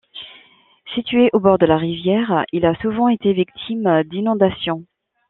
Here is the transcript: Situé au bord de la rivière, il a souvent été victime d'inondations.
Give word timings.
Situé 0.95 1.29
au 1.31 1.39
bord 1.39 1.59
de 1.59 1.67
la 1.67 1.77
rivière, 1.77 2.43
il 2.51 2.65
a 2.65 2.73
souvent 2.81 3.07
été 3.07 3.33
victime 3.33 4.01
d'inondations. 4.05 4.83